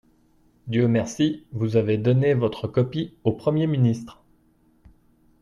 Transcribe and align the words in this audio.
Dieu 0.65 0.87
merci, 0.87 1.45
vous 1.51 1.75
avez 1.75 1.99
donné 1.99 2.33
votre 2.33 2.67
copie 2.67 3.13
au 3.23 3.33
Premier 3.33 3.67
ministre. 3.67 4.23